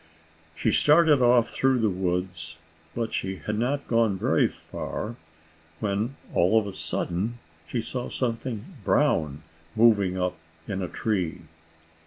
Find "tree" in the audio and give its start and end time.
10.87-11.41